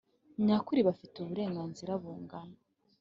[0.45, 2.57] nyakuri Bafite uburenganzira bungana